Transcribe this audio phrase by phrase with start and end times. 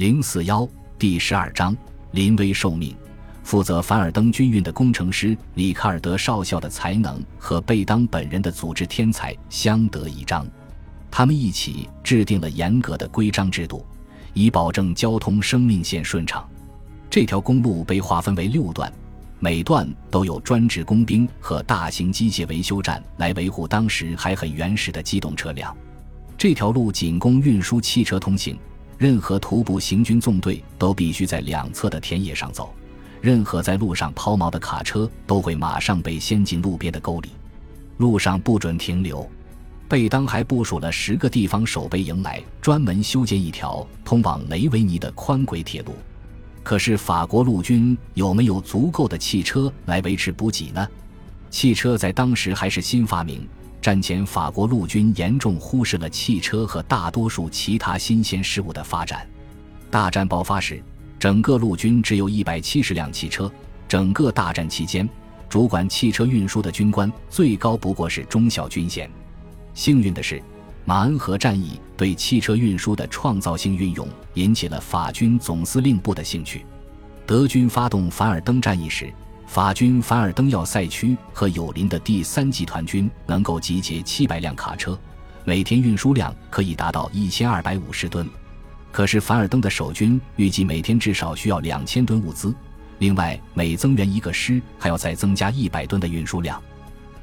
[0.00, 0.66] 零四幺
[0.98, 1.76] 第十二章
[2.12, 2.96] 临危受命。
[3.42, 10.48] 负责凡尔登军运的工程师里卡尔德少校的才能和贝当本人的组织天才相得益彰，
[11.10, 13.84] 他们一起制定了严格的规章制度，
[14.32, 16.48] 以保证交通生命线顺畅。
[17.10, 18.90] 这条公路被划分为六段，
[19.38, 25.76] 每段都有专职工兵和大型机械维修站来维护当时还很原始的机动车辆。
[26.38, 28.58] 这条路仅供运输汽车通行，
[29.00, 32.74] 任何徒步行军纵队都必须在两侧的田野上走。
[33.18, 37.30] 任何在路上抛锚的卡车都会马上被掀进路边的沟里，
[37.96, 39.26] 路上不准停留。
[39.88, 45.94] 贝当还部署了十个地方守备营来专门修建一条通往雷维尼的宽轨铁路。
[46.62, 50.86] 可是法国陆军有没有足够的汽车来维持补给呢？
[51.48, 53.48] 汽车在当时还是新发明，
[53.80, 59.26] 战前法国陆军严重忽视了汽车和大多数其他新鲜事物的发展。
[59.90, 60.82] 大战爆发时。
[61.18, 63.52] 整个陆军只有一百七十辆汽车。
[63.86, 65.06] 整个大战期间，
[65.50, 69.10] 主管汽车运输的军官最高不过是中校军衔。
[69.74, 70.42] 幸运的是，
[70.86, 76.64] 马恩河战役对汽车运输的创造性运用引起了法军总司令部的兴趣。
[77.26, 79.12] 德军发动凡尔登战役时，
[79.50, 84.96] 法军凡尔登要塞区和友邻的第三集团军能够集结七百辆卡车，
[85.44, 88.30] 每天运输量可以达到一千二百五十吨。
[88.92, 92.54] 可是凡尔登的守军预计每天至少需要两千吨物资，
[93.00, 96.62] 另外每增援一个师还要再增加一百吨的运输量。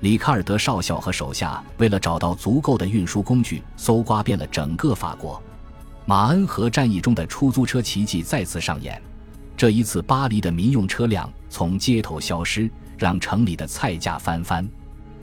[0.00, 5.40] 里卡尔德少校和手下为了找到足够的运输工具，搜刮遍了整个法国。
[6.04, 9.00] 马恩河战役中的出租车奇迹再次上演，
[9.56, 14.68] 这一次巴黎的民用车辆从街头消失，让城里的菜价翻番。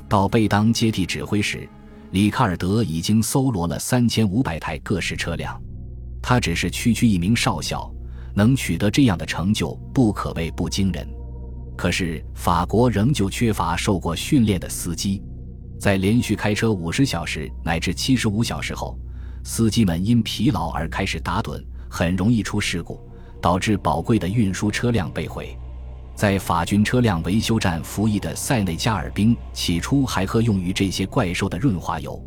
[0.09, 1.69] 到贝当接替指挥时，
[2.11, 5.61] 里卡尔德已经搜罗了三千五百台各式车辆。
[6.19, 7.91] 他只是区区一名少校，
[8.33, 11.07] 能取得这样的成就，不可谓不惊人。
[11.77, 15.21] 可是法国仍旧缺乏受过训练的司机，
[15.79, 18.97] 在连续开车五十小时乃至七十五小时后，
[19.43, 22.99] 司机们因疲劳而开始打盹，很容易出事故，
[23.43, 25.53] 导致宝贵的运输车辆被毁。
[26.15, 32.17] 在法军车辆维修站服役的塞内加尔兵，起初还喝用于这些怪兽的润滑油。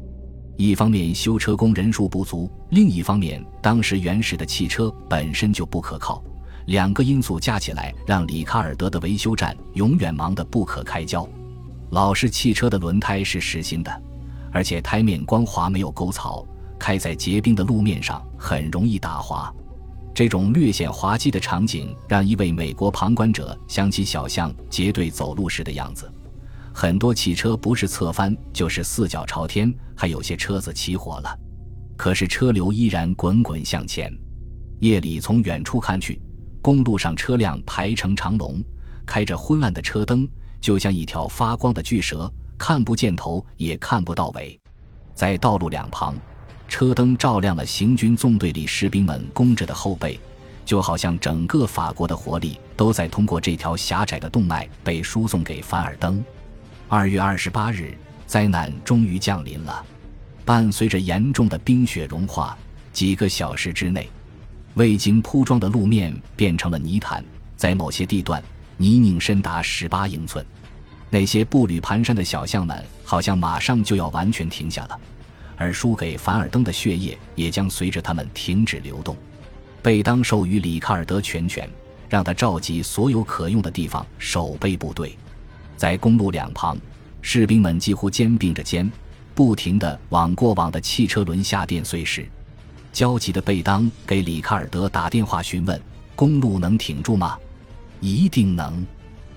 [0.59, 6.22] 一方面修车工人数不足，另一方面当时原始的汽车本身就不可靠，
[6.66, 11.26] 两个因素加起来让里卡尔德的维修站永远忙得不可开交。
[11.93, 14.03] 老式汽车的轮胎是实心的，
[14.53, 16.44] 而且胎面光滑没有沟槽，
[16.78, 19.50] 开在结冰的路面上很容易打滑。
[20.16, 26.10] 这种略显滑稽的场景让一位美国旁观者想起小象结队走路时的样子。
[26.72, 31.38] 很多汽车不是侧翻就是四脚朝天，还有些车子起火了，
[31.99, 34.10] 可是车流依然滚滚向前。
[34.81, 36.19] 夜里从远处看去，
[36.62, 38.65] 公路上车辆排成长龙，
[39.05, 40.26] 开着昏暗的车灯，
[40.62, 44.59] 就像一条发光的巨蛇，看不见头也看不到尾。
[45.15, 46.15] 在道路两旁，
[46.78, 50.20] 车灯照亮了行军纵队里士兵们弓着的后背，
[50.66, 56.22] 就好像整个法国的活力都在通过这条狭窄的动脉被输送给凡尔登。
[56.87, 59.82] 二月二十八日，灾难终于降临了。
[60.44, 62.54] 伴随着严重的冰雪融化，
[62.93, 64.06] 几个小时之内，
[64.75, 67.25] 未经铺装的路面变成了泥潭，
[67.56, 68.44] 在某些地段，
[68.76, 70.44] 泥泞深达十八英寸。
[71.08, 75.00] 那些步履蹒跚的小象们，好像马上就要完全停下了，
[75.56, 79.17] 而输给凡尔登的血液也将随着他们停止流动。
[79.83, 81.69] 贝当授予里卡尔德全权，
[82.09, 85.17] 让他召集所有可用的地方守备部队。
[85.77, 86.77] 在公路两旁，
[87.22, 88.91] 士兵们几乎肩并着肩，
[89.34, 92.28] 不停地往过往的汽车轮下电碎石。
[92.93, 95.81] 焦急的贝当给里卡尔德打电话询问
[96.17, 97.38] ：“公路能挺住吗
[98.00, 98.84] ？”“一定能。”“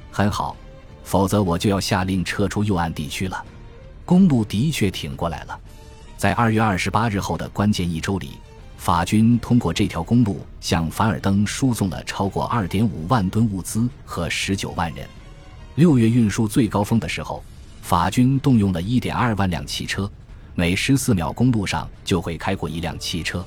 [0.10, 0.56] 很好，
[1.04, 3.46] 否则我就要下令撤出右岸地区了。”
[4.06, 5.60] 公路的确挺过来了。
[6.20, 8.32] 在二月二十八日后的关键一周里，
[8.76, 15.08] 法军通过这条公路向凡尔登输送了超过二点五万吨物资和十九万人。
[15.76, 17.42] 六月运输最高峰的时候，
[17.82, 20.12] 法军动用了一点二万辆汽车，
[20.56, 23.42] 每十四秒公路上就会开过一辆汽车。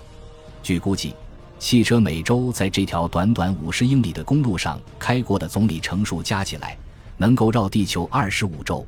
[0.62, 1.14] 据估计，
[1.58, 6.74] 汽车每周在这条短短五十英里的公路上开过的总里程数加起来，
[7.18, 8.82] 能够绕地球二十五周。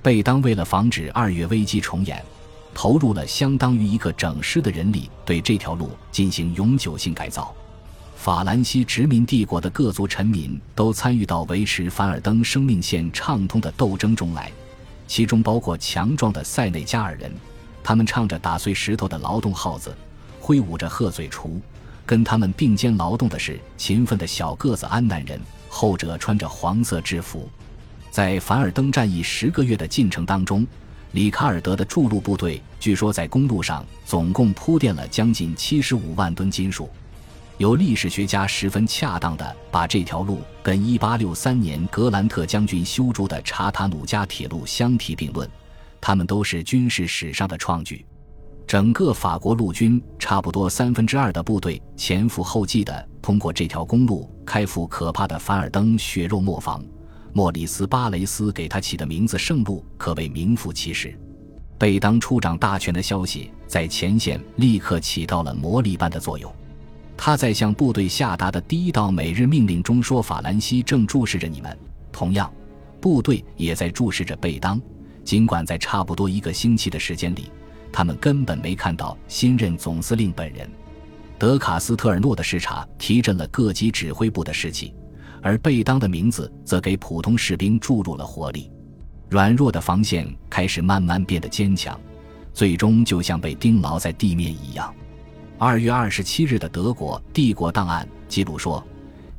[0.00, 2.24] 贝当为了防止二月危机重演，
[2.76, 7.54] 投入了相当于一个整师的人力对这条路进行永久性改造。
[8.14, 14.52] 法兰西殖民帝国的各族臣民都参与到维持凡尔登生命线畅通的斗争中来，
[15.06, 17.32] 其中包括强壮的塞内加尔人。
[17.82, 19.96] 他们唱着打碎石头的劳动号子，
[20.38, 21.58] 挥舞着鹤嘴锄，
[22.04, 25.40] 跟他们并肩劳动的是勤奋的小个子安南人，
[25.70, 27.48] 后者穿着黄色制服。
[28.10, 30.66] 在凡尔登战役十个月的进程当中，
[31.16, 36.90] 里卡尔德的筑路部队据说在公路上总共铺垫了将近七十五万吨金属。
[37.56, 45.48] 有历史学家十分恰当地把这条路跟1863年格兰特将军修筑的查塔努加铁路相提并论，
[46.02, 48.04] 他们都是军事史上的创举。
[48.66, 56.84] 整个法国陆军差不多三分之二的部队前赴后继地通过这条公路开赴可怕的凡尔登血肉磨坊。
[57.36, 61.14] 莫里斯·巴雷斯给他起的名字“圣路”可谓名副其实。
[61.76, 66.50] 贝当出掌大权的消息在前线立刻起到了魔力般的作用。
[67.14, 71.78] 他在向部队下达的第一道每日命令中说：“法兰西正注视着你们。”
[72.10, 72.50] 同样，
[73.02, 74.80] 部队也在注视着贝当。
[75.22, 77.50] 尽管在差不多一个星期的时间里，
[77.92, 80.66] 他们根本没看到新任总司令本人。
[81.38, 84.94] 德卡斯特尔诺的视察提振了各级指挥部的士气，
[85.46, 88.68] 而贝当的名字则给普通士兵注入了活力。
[89.30, 91.96] 软弱的防线开始慢慢变得坚强，
[92.52, 94.92] 最终就像被钉牢在地面一样。
[95.56, 98.84] 二月二十七日的德国帝国档案记录说，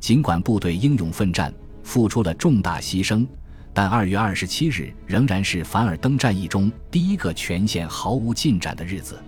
[0.00, 1.52] 尽管部队英勇奋战，
[1.82, 3.26] 付出了重大牺牲，
[3.74, 9.22] 但二月二十七日仍然是凡尔登战役中第一个全线毫无进展的日子。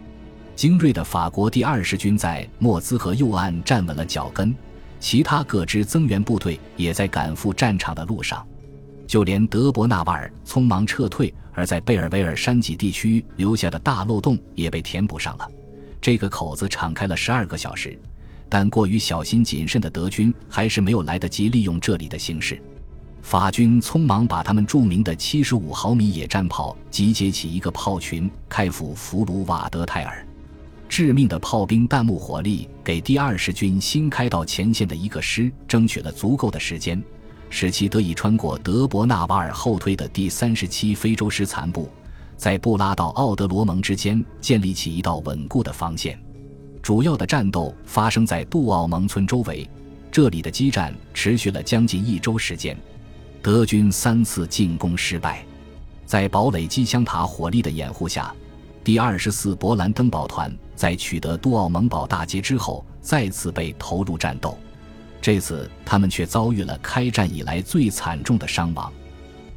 [0.56, 4.56] 精锐的法国第二十军在莫兹河右岸站稳了脚跟，
[5.00, 8.47] 其他各支增援部队也在赶赴战场的路上，
[9.06, 15.50] 就连德伯纳瓦尔匆忙撤退而在贝尔维尔山脊地区留下的大漏洞也被填补上了。
[16.00, 17.99] 这个口子敞开了十二个小时，
[18.49, 22.62] 但过于小心谨慎的德军还是没有来得及利用这里的形势。
[23.23, 30.26] 法军匆忙把他们著名的七十五毫米野战炮集结起一个炮群，开赴弗鲁瓦德泰尔。
[30.91, 37.01] 致命的炮兵弹幕火力给第二十军新开到前线的一个师争取了足够的时间，
[37.49, 41.89] 使其得以穿过德伯纳瓦尔后退的第三十七非洲师残部。
[42.37, 46.19] 在布拉到奥德罗蒙之间建立起一道稳固的防线，
[46.83, 49.71] 主要的战斗发生在杜奥蒙村周围，
[50.11, 52.77] 这里的激战持续了将近一周时间，
[53.41, 55.47] 德军三次进攻失败，
[56.05, 58.35] 在堡垒机枪塔火力的掩护下，
[58.83, 64.56] 第二十四勃兰登堡团在取得杜奥蒙堡大捷之后再次被投入战斗，
[65.21, 68.91] 这次他们却遭遇了开战以来最惨重的伤亡。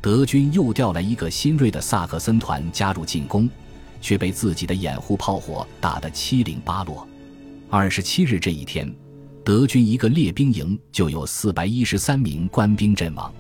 [0.01, 3.49] 德军又调来一个新锐的萨克森团加入进攻，
[4.01, 7.07] 却被自己的掩护炮火打得七零八落。
[7.69, 8.93] 二十七日这一天，
[9.45, 13.33] 德军一个列兵营就有四百一十三名官兵阵亡，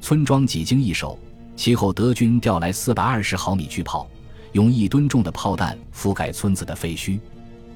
[0.00, 1.18] 村庄几经易手。
[1.56, 4.08] 其后，德军调来四百二十毫米巨炮，
[4.56, 7.20] 用一吨重的炮弹覆盖村子的废墟。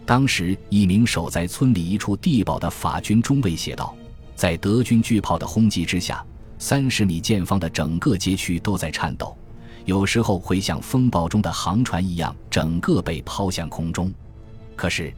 [0.07, 3.95] 当时，一名守在村里一处地堡的法军中尉写道
[4.35, 6.25] ：“在德军巨炮的轰击之下。”
[6.59, 9.37] 三十米见方的整个街区都在颤抖，
[9.85, 14.11] 有时候会像风暴中的航船一样，整个被抛向空中。
[14.75, 15.13] 可是，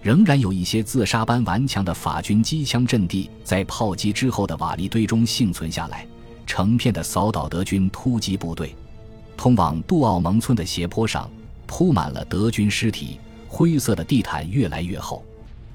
[0.00, 6.06] 仍然有一些自杀般顽强的法军机枪阵地在炮击之后的瓦砾堆中幸存下来，
[6.46, 8.72] 成片的扫倒德军突击部队。
[9.38, 11.30] 通往杜奥蒙村的斜坡上
[11.64, 13.18] 铺满了德军尸体，
[13.48, 15.24] 灰色的地毯越来越厚。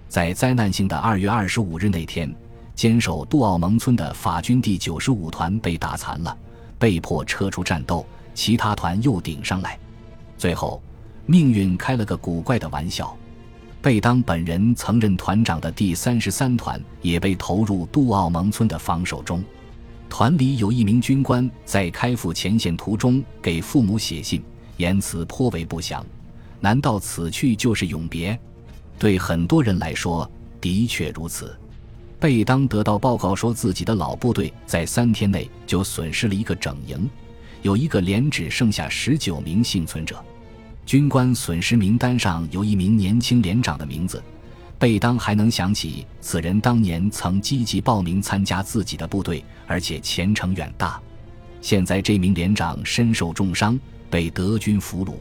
[0.07, 2.31] 在灾难性的二月二十五日那天。
[2.75, 6.35] 坚守杜奥蒙村的法军第九十五团被打残了，
[6.79, 8.03] 被迫撤出战斗。
[8.33, 9.77] 其他团又顶上来，
[10.39, 10.81] 最后，
[11.27, 13.15] 命运开了个古怪的玩笑。
[13.79, 19.43] 贝当本人曾任团长的第三十三团也被投入杜奥蒙村的防守中。
[20.15, 24.43] 团里有一名军官在开赴前线途中给父母写信，
[24.77, 26.05] 言辞颇为不详。
[26.59, 28.39] 难道此去就是永别？
[28.99, 30.29] 对很多人来说，
[30.61, 31.57] 的确如此。
[32.19, 37.09] 贝当得到报告说，自己的老部队在三天内就损失了一个整营，
[37.63, 40.23] 有一个连只剩下十九名幸存者。
[40.85, 44.23] 军官损失名单上有一名年轻连长的名字，
[44.83, 51.01] 贝当还能想起此人当年曾积极报名参加自己的部队，而且前程远大。
[51.61, 55.13] 现在这名连长身受重伤，被德军俘虏，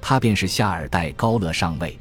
[0.00, 1.98] 他便是夏尔代高勒上尉。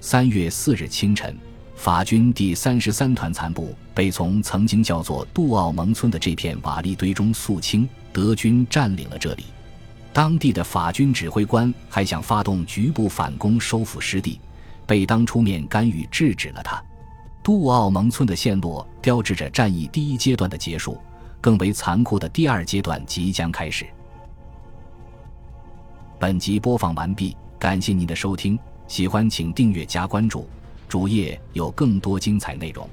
[0.00, 1.36] 三月四日清晨。
[1.74, 9.46] 法军第三十三团残部被从曾经叫做杜奥蒙村的这片瓦砾堆中肃清，德军占领了这里。
[10.12, 14.38] 当地的法军指挥官还想发动局部反攻，收复失地，
[14.88, 16.82] 被当出面干预，制止了他。
[17.42, 20.98] 杜奥蒙村的陷落标志着战役第一阶段的结束，
[21.40, 23.86] 更为残酷的第二阶段即将开始。
[26.18, 30.48] 本集播放完毕，感谢您的收听，喜欢请订阅加关注。
[30.88, 32.88] 主页有更多精彩内容。